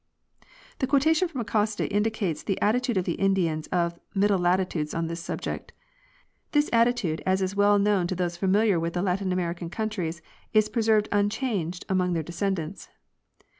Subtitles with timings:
[0.41, 4.95] * The quotation from Acosta indicates the attitude of the In dians of middle latitudes
[4.95, 5.73] on this subject.
[6.53, 10.69] This attitude, as is well known to those familiar with the Latin American countries, is
[10.69, 12.89] preserved unchanged among their descendants.